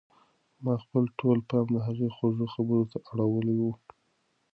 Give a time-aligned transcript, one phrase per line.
[0.63, 3.63] ما خپل ټول پام د هغې خوږو خبرو ته اړولی و.